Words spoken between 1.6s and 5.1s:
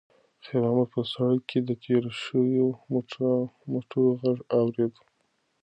د تېرو شویو موټرو غږ اورېده.